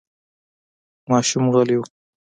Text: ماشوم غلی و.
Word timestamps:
ماشوم 1.09 1.45
غلی 1.53 1.75
و. 1.81 1.81